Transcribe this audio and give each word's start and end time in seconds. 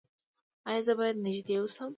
ایا 0.69 0.81
زه 0.85 0.93
باید 0.99 1.17
نږدې 1.25 1.55
اوسم؟ 1.59 1.89